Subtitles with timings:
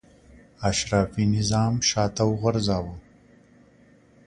[0.69, 2.95] اشرافي نظام شاته وغورځاوه.